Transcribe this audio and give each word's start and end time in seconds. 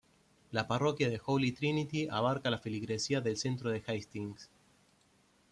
La 0.49 0.67
parroquia 0.67 1.11
del 1.11 1.21
Holy 1.25 1.51
Trinity 1.51 2.07
abarca 2.09 2.49
la 2.49 2.57
feligresía 2.57 3.21
del 3.21 3.37
centro 3.37 3.69
de 3.69 3.83
Hastings. 3.85 4.49